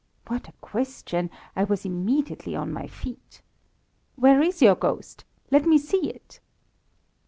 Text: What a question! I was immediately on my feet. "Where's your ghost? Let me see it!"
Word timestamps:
What 0.25 0.47
a 0.47 0.51
question! 0.61 1.29
I 1.55 1.63
was 1.63 1.85
immediately 1.85 2.55
on 2.55 2.73
my 2.73 2.87
feet. 2.87 3.43
"Where's 4.15 4.59
your 4.59 4.73
ghost? 4.73 5.25
Let 5.51 5.67
me 5.67 5.77
see 5.77 6.09
it!" 6.09 6.39